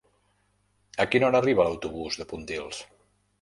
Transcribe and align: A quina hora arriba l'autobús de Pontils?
A 1.05 1.07
quina 1.11 1.27
hora 1.27 1.41
arriba 1.43 1.67
l'autobús 1.67 2.19
de 2.23 2.27
Pontils? 2.33 2.81